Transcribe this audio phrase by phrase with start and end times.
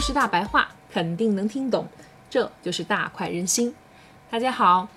[0.00, 1.86] 是大白话，肯定能听懂。
[2.30, 3.74] 这就是大快人心。
[4.30, 4.88] 大家好，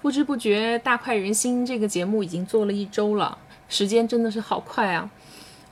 [0.00, 3.36] 不知不觉《大快人心》这个节目已经做了一周了，
[3.68, 5.10] 时间真的是好快啊！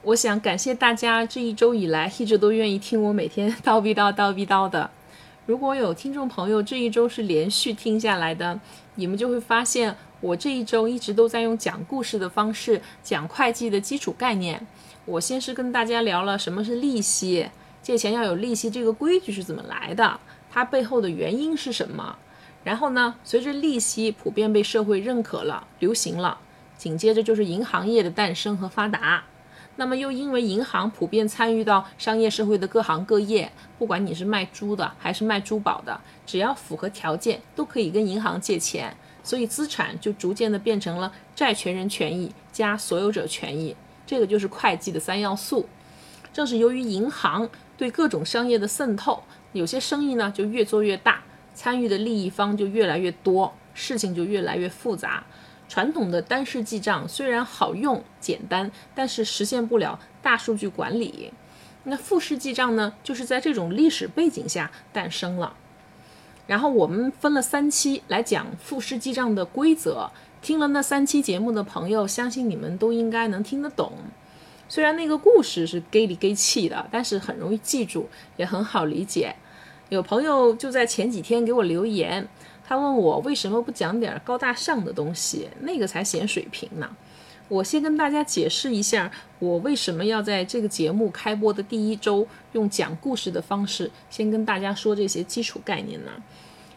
[0.02, 4.90] 我想感谢大家这一周以来一直都愿意听我每天叨逼叨叨逼叨的。
[5.46, 8.60] 如果有听众朋友这一周是连续听下来的，
[8.96, 14.66] 你们就会发现我这一周一直都在用讲故事的方式讲会计的基础概念。
[15.06, 17.48] 我先是跟大家聊了什么是利息，
[17.84, 20.18] 借钱要有利息这个规矩是怎么来的，
[20.50, 22.16] 它背后的原因是什么。
[22.64, 26.38] 然后呢，随着利息普遍被社会认可了、流行了，
[26.78, 29.24] 紧接着就是银行业的诞生和发达。
[29.76, 38.96] 那么又因为银行普遍参与到商业社会的各行各业，不管你是卖猪的还是卖珠宝的，只要符合条件，都可以跟银行借钱。
[39.22, 45.66] 所以资产就逐渐的变成了债权人权益加所有者权益，这个就是会计的三要素。
[46.34, 51.22] 正是由于银行对各种商业的渗透，有些生意呢就越做越大，
[51.54, 55.24] 参与的利益方就越来越多，事情就越来越复杂。
[55.68, 61.32] 传统的单式记账虽然好用简单，但是实现不了大数据管理。
[61.84, 65.54] 那复式记账呢，就是在这种历史背景下诞生了。
[66.46, 70.10] 然后我们分了三期来讲复式记账的规则。
[70.42, 73.92] 听了那三期节目的朋友，相信你们都应该能听得懂。
[74.68, 79.34] 虽然那个故事是给里给气的，但是很容易记住，也很好理解。
[79.90, 82.26] 有朋友就在前几天给我留言。
[82.66, 86.96] 他问我为什么不讲点高大上的东西，那个才显水平呢？
[87.48, 96.10] 我先跟大家解释一下，我为什么要在这个节目开播的第一周用讲故事的方式先跟大家说这些基础概念呢？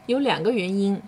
[0.08, 1.02] 有两个原因。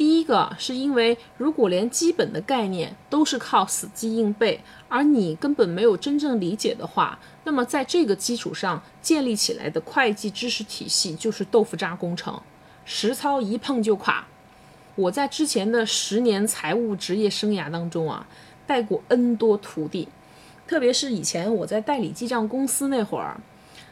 [0.00, 12.40] 第一个是因为如果连基本的概念都是靠死记硬背，而你根本没有真正理解的话，那么在这个基础上建立起来的会计知识体系就是豆腐渣工程。
[12.86, 14.26] 实操一碰就垮。
[14.94, 18.26] 我在之前的十年财务职业生涯当中啊，
[18.66, 20.08] 带过 N 多徒弟，
[20.66, 23.38] 特别是以前我在代理记账公司那会儿，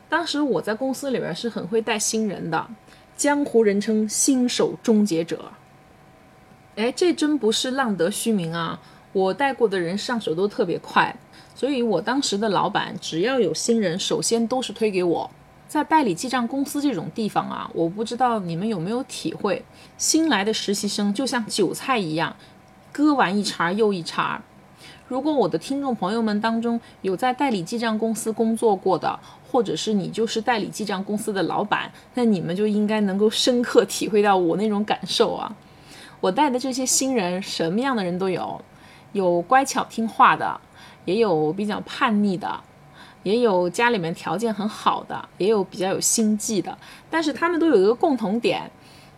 [0.08, 2.66] 当时我在公司里边是很会带新人的，
[3.14, 5.52] 江湖人称新手终结者。
[6.78, 8.78] 哎，这真不是浪得虚名啊！
[9.12, 11.12] 我带过的人上手都特别快，
[11.52, 15.28] 所以我当时的老板只要有新人，首先都是推给我。
[15.66, 19.64] 在代理记账公司这种地方啊，我不知道你们有没有体会，
[19.96, 22.36] 新来的实习生就像韭菜一样，
[22.92, 24.40] 割完一茬又一茬。
[25.08, 29.18] 如果我的听众朋友们当中有在代理记账公司工作过的，
[29.50, 35.56] 或者是你就是代理记账公司的老板，那你们就应该能够深刻体会到我那种感受啊。
[36.20, 38.60] 我带的这些新人，什么样的人都有，
[39.12, 40.60] 有乖巧听话的，
[41.04, 42.60] 也有比较叛逆的。
[43.24, 46.78] 也有家里面条件很好的，也有比较有心计的，
[47.10, 48.70] 但是他们都有一个共同点，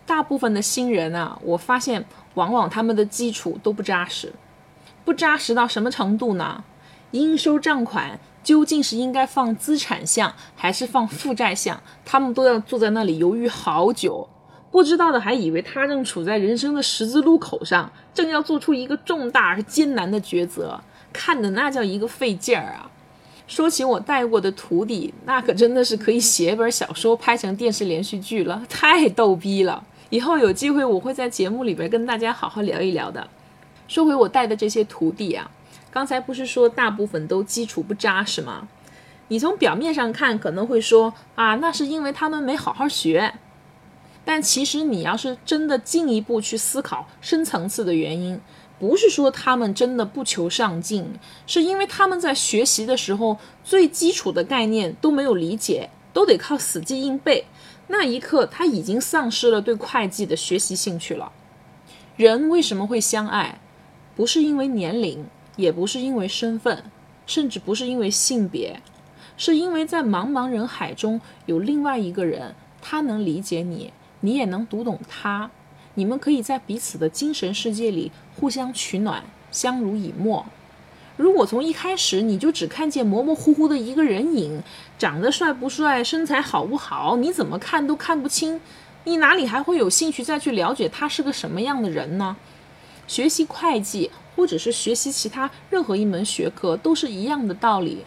[0.06, 4.32] 大部分的新人啊，我发现往往他们的基础都不扎实，
[5.04, 6.64] 不扎实到什么程度呢？
[7.12, 14.26] 应收账款究竟是应该放资产项还是放负债项，他们都要坐在那里犹豫好久，
[14.70, 20.80] 不知道的还以为他正处在人生的十字路口上，正要做出一个重大而艰难的抉择，
[21.12, 22.90] 看的那叫一个费劲儿啊！
[23.48, 29.82] 说起我带过的徒弟，那可真的是可以写本小说，拍成电视连续剧了，太逗逼了。
[30.10, 33.26] 以后有机会，我会在节目里边跟大家好好聊一聊的。
[33.88, 35.50] 说回我带的这些徒弟啊，
[35.90, 38.68] 刚才不是说大部分都基础不扎实吗？
[39.26, 43.34] 你从表面上看可能会说啊，那是因为他们没好好学。
[44.24, 48.40] 但其实你要是真的进一步去思考深层次的原因。
[48.78, 51.12] 不是说他们真的不求上进，
[51.46, 57.44] 是因为他们在学习的时候最基础的概念都没有理解，都得靠死记硬背。
[57.88, 61.30] 那一刻他已经丧失了对会计的学习兴趣了。
[62.16, 63.60] 人为什么会相爱？
[64.16, 65.26] 不是因为年龄，
[65.56, 66.84] 也不是因为身份，
[67.26, 68.80] 甚至不是因为性别，
[69.36, 75.50] 是因为在茫茫人海中有另外一个人，他能理解你，你也能读懂他。
[75.94, 80.46] 你们可以在彼此的精神世界里互相取暖，相濡以沫。
[81.16, 84.62] 如果从一开始你就只看见模模糊糊的一个人影，
[84.98, 88.60] 长得帅不帅，身材好不好，你怎么看都看不清，
[89.04, 92.36] 你哪里还会有兴趣再去了解他是个什么样的人呢？
[93.06, 98.04] 学习会计或者是学习其他任何一门学科都是一样的道理。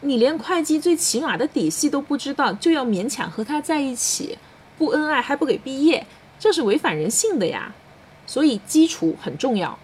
[0.00, 4.38] 你连会计最起码的底细都不知道，就要勉强和他在一起，
[4.78, 6.06] 不恩爱还不给毕业。
[6.38, 7.74] 这是违反人性的呀，
[8.26, 9.78] 所以基础很重要。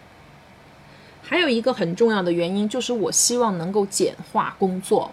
[1.22, 5.12] 还有一个很重要的原因就是，我希望能够简化工作。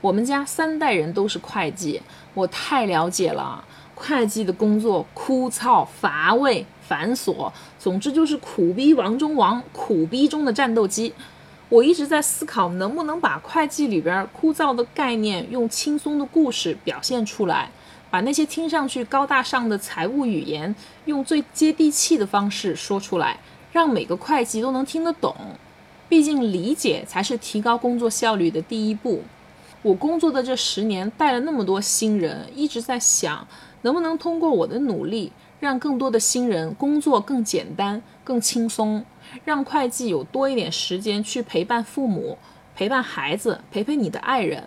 [0.00, 2.02] 我们家三代人都是会计，
[2.34, 3.64] 我太了解了。
[3.94, 6.66] 会计的工作枯燥乏味。
[6.88, 11.12] 繁琐，总之就是苦逼王中王，苦逼中的战斗机。
[11.68, 17.70] 我一直在思考，能不能把会计里边枯燥的概念用轻松的故事表现出来，
[18.10, 20.74] 把那些听上去高大上的财务语言
[21.04, 23.38] 用最接地气的方式说出来，
[23.72, 25.34] 让每个会计都能听得懂。
[26.08, 29.22] 毕竟理解才是提高工作效率的第一步。
[29.82, 33.46] 我工作的这十年带了那么多新人，一直在想，
[33.82, 35.32] 能不能通过我的努力。
[35.60, 39.04] 让更多的新人工作更简单、更轻松，
[39.44, 42.38] 让会计有多一点时间去陪伴父母、
[42.76, 44.62] 陪伴孩子、陪陪你的爱人。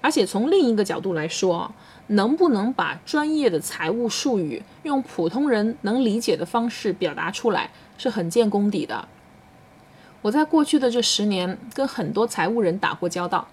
[0.00, 1.70] 而且从另一个角度来说，
[2.10, 9.06] 能不能把专业的财务术语用普通人能理解的方式表达出来，是很见功底的。
[10.22, 13.46] 我在过去的这十年跟很多财务人打过交道，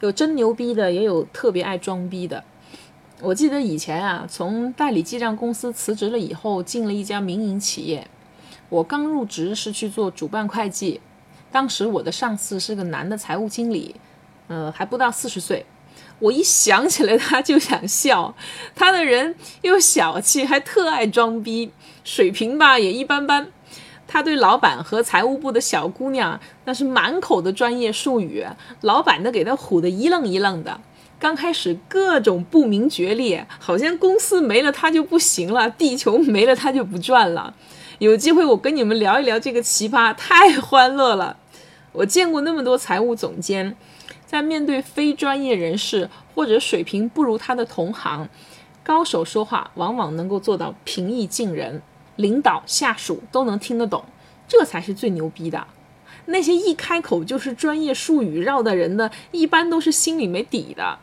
[0.00, 2.44] 有真牛逼的，也有特别爱装逼的。
[3.20, 8.06] 我记得以前啊，从代理记账公司辞职了以后，进了一家民营企业。
[8.68, 11.00] 我刚入职是去做主办会计，
[11.50, 13.96] 当时我的上司是个男的财务经理，
[14.46, 15.66] 呃，还不到四十岁。
[16.20, 18.34] 我一想起来他就想笑，
[18.74, 21.70] 他的人又小气，还特爱装逼，
[22.02, 23.48] 水平吧也一般般。
[24.06, 28.44] 他对老板和财务部的小姑娘那是满口的专业术语，
[28.80, 30.80] 老板都给他唬得一愣一愣的。
[31.20, 37.54] 刚开始各种不明觉厉，好像公司没了他就不行了，地球没了他就不转了。
[37.98, 41.36] 有机会我跟你们聊一聊这个奇葩，太欢乐了。
[41.98, 43.74] 我见过那么多财务总监，
[44.24, 48.28] 在面对非专业人士或者水平不如他的同行，
[48.84, 51.82] 高手说话往往能够做到平易近人，
[52.14, 54.04] 领导下属都能听得懂，
[54.46, 55.66] 这才是最牛逼的。
[56.26, 61.00] 那些一开口就是专业术语绕的人呢，一般都是心里没底的。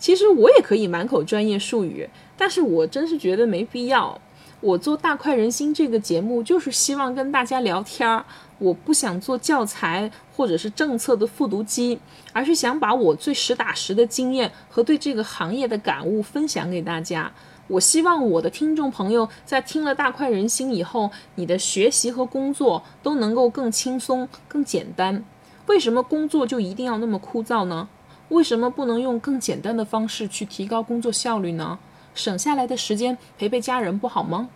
[0.00, 4.20] 其实我也可以满口专业术语，但是我真是觉得没必要。
[4.60, 8.24] 我做大快人心这个节目，就是希望跟大家聊天儿。
[8.58, 11.98] 我不想做教材或者是政策的复读机，
[12.32, 17.32] 而是想把我最实打实的经验和对这个行业的感悟分享给大家。
[17.66, 25.24] 我希望我的听众朋友在听了大快人心以后，你的学习和工作都能够更轻松、更简单。
[25.66, 27.88] 为什么工作就一定要那么枯燥呢？
[28.28, 31.78] 为什么不能用更简单的方式去提高工作效率呢？
[32.14, 34.48] 省下来的时间陪陪家人不好吗？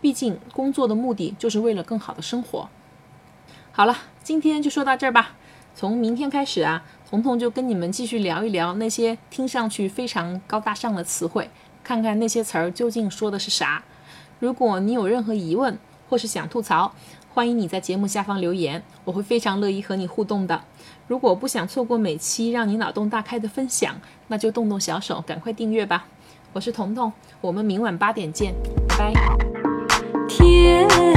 [0.00, 2.68] 毕竟工作的目的就是为了更好的生活。
[3.76, 5.32] 好了，今天就说到这儿吧。
[5.74, 11.50] 从明天开始啊，彤彤就跟你们继续聊一聊那些听上去非常高大上的词汇，
[11.84, 13.84] 看看那些词儿究竟说的是啥。
[14.38, 15.78] 如果你有任何疑问
[16.08, 16.90] 或是想吐槽，
[17.34, 20.62] 欢迎你在节目下方留言，我会非常乐意和你互动的。
[21.06, 26.06] 如果不想错过每期让你脑洞大开的分享，那就动动小手，赶快订阅吧。
[26.54, 27.12] 我是彤彤，
[27.42, 28.54] 我们明晚八点见，
[28.88, 29.36] 拜拜。
[30.26, 31.15] 天。